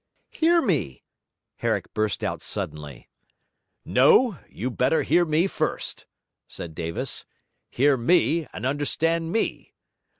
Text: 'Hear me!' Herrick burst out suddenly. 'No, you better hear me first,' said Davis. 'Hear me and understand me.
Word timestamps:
'Hear 0.31 0.63
me!' 0.63 1.03
Herrick 1.57 1.93
burst 1.93 2.23
out 2.23 2.41
suddenly. 2.41 3.07
'No, 3.85 4.39
you 4.49 4.71
better 4.71 5.03
hear 5.03 5.25
me 5.25 5.45
first,' 5.45 6.07
said 6.47 6.73
Davis. 6.73 7.23
'Hear 7.69 7.97
me 7.97 8.47
and 8.51 8.65
understand 8.65 9.31
me. 9.31 9.75